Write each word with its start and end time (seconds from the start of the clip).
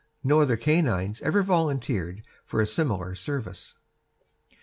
No 0.23 0.41
other 0.41 0.57
canines 0.57 1.21
ever 1.21 1.43
volunteered 1.43 2.23
for 2.47 2.59
a 2.59 2.65
similar 2.65 3.13
service. 3.13 3.75